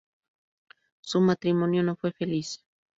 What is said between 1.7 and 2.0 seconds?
no